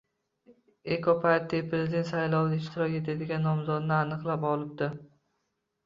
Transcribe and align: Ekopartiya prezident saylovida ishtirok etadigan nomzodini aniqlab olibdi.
Ekopartiya 0.95 1.67
prezident 1.75 2.09
saylovida 2.13 2.59
ishtirok 2.63 2.99
etadigan 3.03 3.47
nomzodini 3.49 3.97
aniqlab 4.01 4.51
olibdi. 4.55 4.93